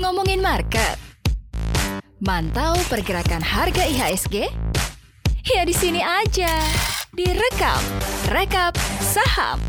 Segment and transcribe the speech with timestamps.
[0.00, 0.96] Ngomongin market.
[2.16, 4.48] Mantau pergerakan harga IHSG?
[5.44, 6.48] Ya di sini aja.
[7.12, 7.84] Direkap,
[8.32, 8.72] rekap
[9.04, 9.60] saham.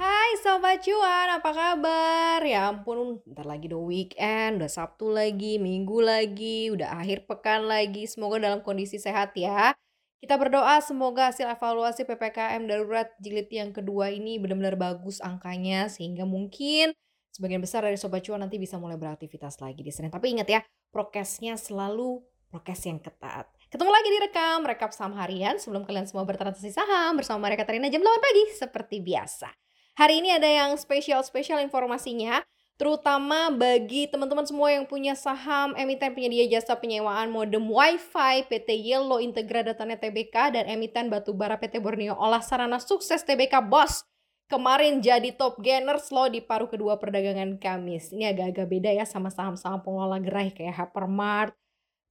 [0.00, 2.40] Hai Sobat Cuan, apa kabar?
[2.48, 8.08] Ya ampun, bentar lagi udah weekend, udah Sabtu lagi, Minggu lagi, udah akhir pekan lagi.
[8.08, 9.76] Semoga dalam kondisi sehat ya.
[10.20, 16.24] Kita berdoa semoga hasil evaluasi PPKM darurat jilid yang kedua ini benar-benar bagus angkanya sehingga
[16.24, 16.94] mungkin
[17.34, 20.14] sebagian besar dari Sobat Cuan nanti bisa mulai beraktivitas lagi di Senin.
[20.14, 20.60] Tapi ingat ya,
[20.94, 22.22] prokesnya selalu
[22.54, 23.50] prokes yang ketat.
[23.66, 27.90] Ketemu lagi di rekam, rekap saham harian sebelum kalian semua bertransaksi saham bersama Maria Katarina
[27.90, 29.50] jam 8 pagi seperti biasa.
[29.98, 32.38] Hari ini ada yang spesial-spesial informasinya
[32.74, 39.22] terutama bagi teman-teman semua yang punya saham emiten penyedia jasa penyewaan modem WiFi PT Yellow
[39.22, 44.02] Integra Datanet TBK dan emiten batubara PT Borneo Olah Sarana Sukses TBK Bos.
[44.44, 48.12] Kemarin jadi top gainers loh di paruh kedua perdagangan Kamis.
[48.12, 51.56] Ini agak-agak beda ya sama saham-saham pengelola gerai kayak Hypermart,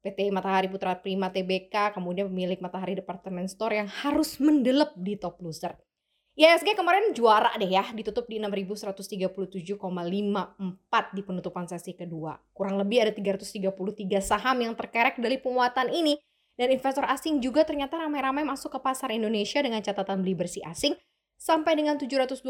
[0.03, 5.39] PT Matahari Putra Prima TBK, kemudian pemilik Matahari Department Store yang harus mendelep di top
[5.39, 5.77] loser.
[6.34, 9.78] IHSG kemarin juara deh ya, ditutup di 6137,54
[11.14, 12.34] di penutupan sesi kedua.
[12.58, 13.70] Kurang lebih ada 333
[14.17, 16.17] saham yang terkerek dari penguatan ini.
[16.54, 20.94] Dan investor asing juga ternyata ramai-ramai masuk ke pasar Indonesia dengan catatan beli bersih asing
[21.34, 22.45] sampai dengan 720,25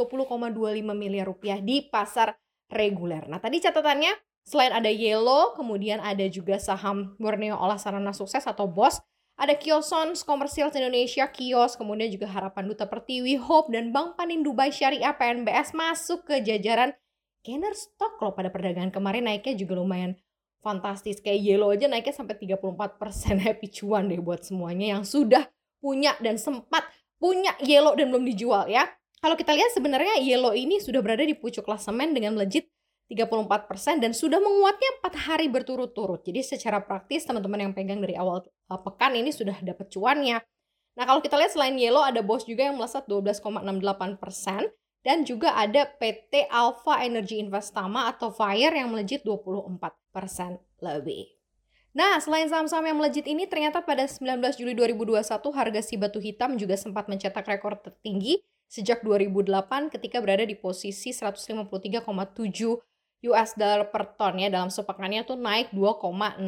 [0.92, 2.36] miliar rupiah di pasar
[2.68, 3.24] reguler.
[3.32, 4.12] Nah tadi catatannya
[4.44, 9.00] selain ada Yellow, kemudian ada juga saham Borneo Olah Sarana Sukses atau BOS,
[9.34, 14.70] ada Kiosons Komersial Indonesia, Kios, kemudian juga Harapan Duta Pertiwi, Hope, dan Bank Panin Dubai
[14.70, 16.94] Syariah PNBS masuk ke jajaran
[17.44, 20.16] gainer stock loh pada perdagangan kemarin naiknya juga lumayan
[20.64, 21.20] fantastis.
[21.20, 22.96] Kayak Yellow aja naiknya sampai 34%
[23.46, 25.50] happy cuan deh buat semuanya yang sudah
[25.84, 26.88] punya dan sempat
[27.20, 28.88] punya Yellow dan belum dijual ya.
[29.20, 32.73] Kalau kita lihat sebenarnya Yellow ini sudah berada di pucuk klasemen dengan melejit
[33.14, 36.26] 34% dan sudah menguatnya 4 hari berturut-turut.
[36.26, 38.42] Jadi secara praktis teman-teman yang pegang dari awal
[38.74, 40.42] uh, pekan ini sudah dapat cuannya.
[40.98, 44.74] Nah kalau kita lihat selain Yellow ada BOS juga yang melesat 12,68%
[45.06, 49.78] dan juga ada PT Alpha Energy Investama atau FIRE yang melejit 24%
[50.82, 51.34] lebih.
[51.94, 55.22] Nah, selain saham-saham yang melejit ini, ternyata pada 19 Juli 2021
[55.54, 61.14] harga si batu hitam juga sempat mencetak rekor tertinggi sejak 2008 ketika berada di posisi
[61.14, 62.02] 153,7
[63.28, 66.44] US dollar per ton ya dalam sepekannya tuh naik 2,65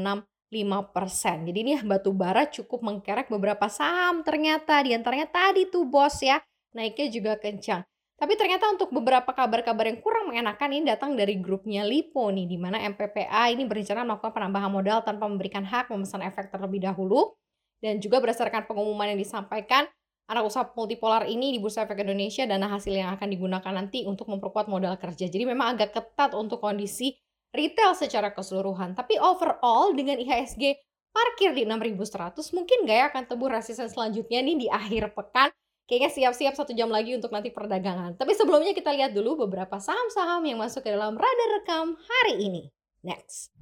[0.92, 1.38] persen.
[1.48, 6.40] Jadi ini batu bara cukup mengkerek beberapa saham ternyata di antaranya tadi tuh bos ya
[6.76, 7.82] naiknya juga kencang.
[8.16, 12.56] Tapi ternyata untuk beberapa kabar-kabar yang kurang mengenakan ini datang dari grupnya Lipo nih, di
[12.56, 17.36] mana MPPA ini berencana melakukan penambahan modal tanpa memberikan hak memesan efek terlebih dahulu.
[17.84, 19.84] Dan juga berdasarkan pengumuman yang disampaikan,
[20.26, 24.26] anak usaha multipolar ini di Bursa Efek Indonesia dana hasil yang akan digunakan nanti untuk
[24.30, 25.30] memperkuat modal kerja.
[25.30, 27.14] Jadi memang agak ketat untuk kondisi
[27.54, 28.98] retail secara keseluruhan.
[28.98, 30.82] Tapi overall dengan IHSG
[31.16, 35.54] parkir di 6100 mungkin gak ya akan tembus resisten selanjutnya nih di akhir pekan.
[35.86, 38.18] Kayaknya siap-siap satu jam lagi untuk nanti perdagangan.
[38.18, 42.64] Tapi sebelumnya kita lihat dulu beberapa saham-saham yang masuk ke dalam radar rekam hari ini.
[43.06, 43.54] Next.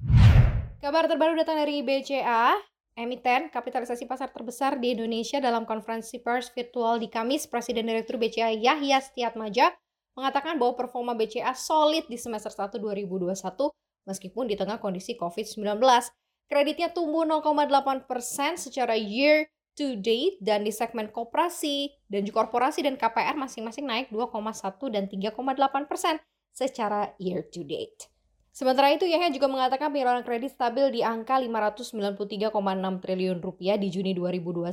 [0.80, 2.56] Kabar terbaru datang dari BCA
[2.94, 8.54] emiten kapitalisasi pasar terbesar di Indonesia dalam konferensi pers virtual di Kamis, Presiden Direktur BCA
[8.54, 9.74] Yahya Stiatmaja
[10.14, 13.34] mengatakan bahwa performa BCA solid di semester 1 2021
[14.06, 15.82] meskipun di tengah kondisi COVID-19.
[16.46, 22.86] Kreditnya tumbuh 0,8 persen secara year to date dan di segmen koperasi dan juga korporasi
[22.86, 26.22] dan KPR masing-masing naik 2,1 dan 3,8 persen
[26.54, 28.13] secara year to date.
[28.54, 32.54] Sementara itu, Yahya juga mengatakan penyaluran kredit stabil di angka 593,6
[33.02, 34.70] triliun rupiah di Juni 2021,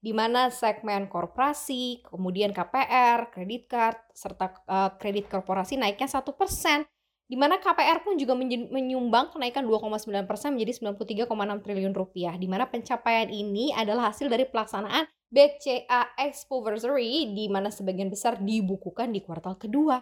[0.00, 6.88] di mana segmen korporasi, kemudian KPR, kredit card, serta uh, kredit korporasi naiknya 1 persen,
[7.28, 8.32] di mana KPR pun juga
[8.72, 11.28] menyumbang kenaikan 2,9 persen menjadi 93,6
[11.60, 18.08] triliun rupiah, di mana pencapaian ini adalah hasil dari pelaksanaan BCA Expoversary, di mana sebagian
[18.08, 20.00] besar dibukukan di kuartal kedua.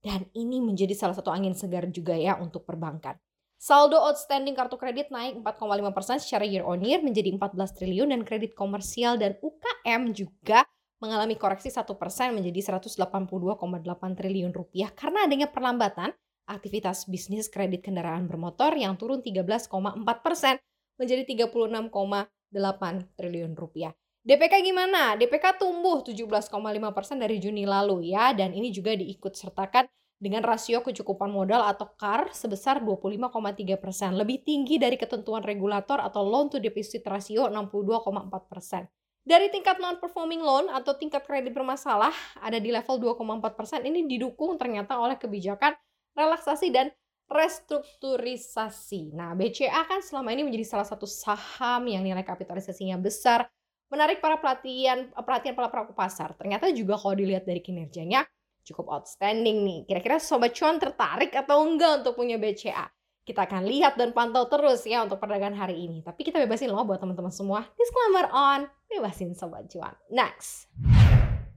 [0.00, 3.20] Dan ini menjadi salah satu angin segar juga ya untuk perbankan.
[3.60, 8.56] Saldo outstanding kartu kredit naik 4,5% secara year on year menjadi 14 triliun dan kredit
[8.56, 10.64] komersial dan UKM juga
[11.04, 11.84] mengalami koreksi 1%
[12.32, 12.96] menjadi 182,8
[14.16, 16.16] triliun rupiah karena adanya perlambatan
[16.48, 19.68] aktivitas bisnis kredit kendaraan bermotor yang turun 13,4%
[20.96, 21.92] menjadi 36,8
[23.16, 23.92] triliun rupiah.
[24.20, 25.16] DPK gimana?
[25.16, 26.52] DPK tumbuh 17,5%
[27.16, 29.88] dari Juni lalu ya dan ini juga diikut sertakan
[30.20, 36.20] dengan rasio kecukupan modal atau CAR sebesar 25,3 persen, lebih tinggi dari ketentuan regulator atau
[36.20, 38.84] loan to deposit ratio 62,4 persen.
[39.24, 42.12] Dari tingkat non-performing loan atau tingkat kredit bermasalah
[42.44, 45.72] ada di level 2,4% ini didukung ternyata oleh kebijakan
[46.12, 46.92] relaksasi dan
[47.30, 49.16] restrukturisasi.
[49.16, 53.48] Nah, BCA kan selama ini menjadi salah satu saham yang nilai kapitalisasinya besar,
[53.90, 56.32] menarik para pelatihan perhatian para pelaku pasar.
[56.38, 58.22] Ternyata juga kalau dilihat dari kinerjanya
[58.62, 59.80] cukup outstanding nih.
[59.90, 62.86] Kira-kira sobat cuan tertarik atau enggak untuk punya BCA?
[63.26, 66.00] Kita akan lihat dan pantau terus ya untuk perdagangan hari ini.
[66.00, 67.66] Tapi kita bebasin loh buat teman-teman semua.
[67.76, 69.92] Disclaimer on, bebasin sobat cuan.
[70.08, 70.70] Next.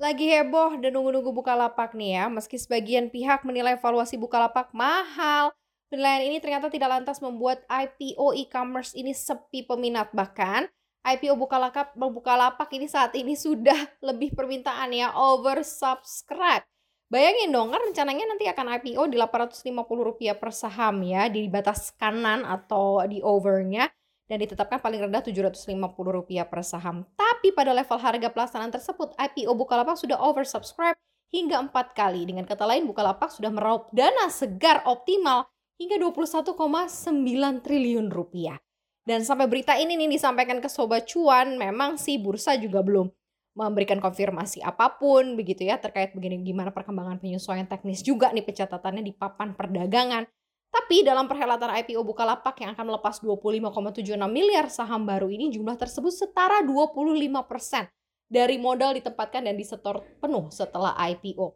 [0.01, 2.25] Lagi heboh dan nunggu-nunggu Bukalapak nih ya.
[2.27, 5.53] Meski sebagian pihak menilai valuasi Bukalapak mahal,
[5.87, 10.11] penilaian ini ternyata tidak lantas membuat IPO e-commerce ini sepi peminat.
[10.11, 10.67] Bahkan
[11.03, 13.75] IPO Bukalapak, Bukalapak ini saat ini sudah
[14.07, 16.63] lebih permintaan ya, oversubscribe.
[17.11, 21.93] Bayangin dong kan rencananya nanti akan IPO di 850 rupiah per saham ya di batas
[21.93, 23.85] kanan atau di overnya
[24.25, 25.77] dan ditetapkan paling rendah 750
[26.09, 27.05] rupiah per saham.
[27.13, 30.97] Tapi pada level harga pelaksanaan tersebut IPO Bukalapak sudah oversubscribe
[31.29, 32.23] hingga empat kali.
[32.23, 36.55] Dengan kata lain Bukalapak sudah meraup dana segar optimal hingga 21,9
[37.61, 38.62] triliun rupiah.
[39.03, 43.11] Dan sampai berita ini nih disampaikan ke Sobat Cuan, memang sih bursa juga belum
[43.53, 49.05] memberikan konfirmasi apa pun begitu ya terkait begini gimana perkembangan penyesuaian teknis juga nih pencatatannya
[49.05, 50.25] di papan perdagangan.
[50.73, 56.09] Tapi dalam perhelatan IPO Bukalapak yang akan melepas 25,76 miliar saham baru ini jumlah tersebut
[56.09, 57.93] setara 25%
[58.25, 61.53] dari modal ditempatkan dan disetor penuh setelah IPO.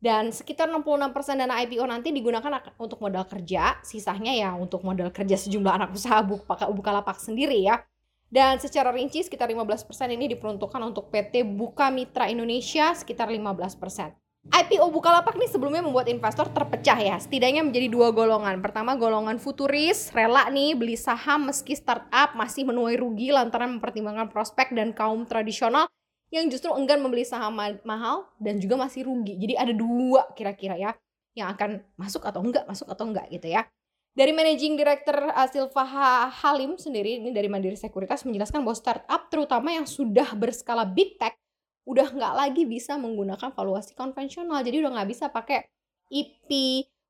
[0.00, 2.48] Dan sekitar 66% dana IPO nanti digunakan
[2.80, 6.24] untuk modal kerja, sisanya ya untuk modal kerja sejumlah anak usaha
[6.72, 7.84] Bukalapak sendiri ya.
[8.32, 9.84] Dan secara rinci sekitar 15%
[10.16, 14.16] ini diperuntukkan untuk PT Buka Mitra Indonesia sekitar 15%.
[14.40, 18.64] IPO Bukalapak nih sebelumnya membuat investor terpecah ya, setidaknya menjadi dua golongan.
[18.64, 24.72] Pertama golongan futuris, rela nih beli saham meski startup masih menuai rugi lantaran mempertimbangkan prospek
[24.72, 25.92] dan kaum tradisional
[26.30, 29.34] yang justru enggan membeli saham mahal dan juga masih rugi.
[29.34, 30.90] Jadi ada dua kira-kira ya
[31.34, 33.66] yang akan masuk atau enggak, masuk atau enggak gitu ya.
[34.10, 35.86] Dari Managing Director uh, Silva
[36.30, 41.38] Halim sendiri ini dari Mandiri Sekuritas menjelaskan bahwa startup terutama yang sudah berskala big tech
[41.86, 44.62] udah nggak lagi bisa menggunakan valuasi konvensional.
[44.66, 45.62] Jadi udah nggak bisa pakai
[46.10, 46.50] IP,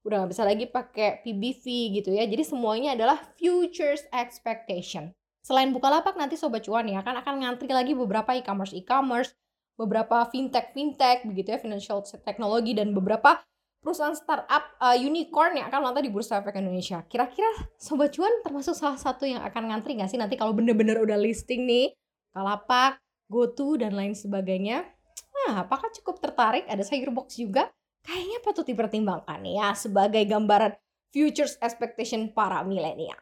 [0.05, 1.65] udah nggak bisa lagi pakai PBV
[2.01, 2.29] gitu ya.
[2.29, 5.13] Jadi semuanya adalah futures expectation.
[5.50, 9.35] Selain Bukalapak nanti Sobat Cuan ya kan akan ngantri lagi beberapa e-commerce e-commerce,
[9.75, 13.43] beberapa fintech fintech begitu ya financial technology dan beberapa
[13.82, 17.02] perusahaan startup uh, unicorn yang akan lantai di Bursa Efek Indonesia.
[17.02, 17.50] Kira-kira
[17.82, 21.67] Sobat Cuan termasuk salah satu yang akan ngantri nggak sih nanti kalau bener-bener udah listing
[21.67, 21.99] nih,
[22.31, 24.87] Kalapak, GoTo, dan lain sebagainya.
[25.35, 26.62] Nah, apakah cukup tertarik?
[26.70, 27.67] Ada sayur box juga?
[28.06, 30.79] Kayaknya patut dipertimbangkan ya sebagai gambaran
[31.11, 33.19] futures expectation para milenial.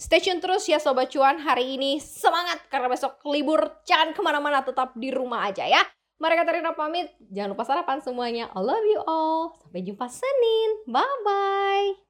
[0.00, 4.64] Stay tune terus ya Sobat Cuan, hari ini semangat karena besok libur, jangan ke mana-mana,
[4.64, 5.84] tetap di rumah aja ya.
[6.18, 7.14] Mereka Katarina pamit.
[7.30, 8.50] Jangan lupa sarapan semuanya.
[8.50, 9.54] I love you all.
[9.62, 10.82] Sampai jumpa Senin.
[10.90, 12.07] Bye-bye.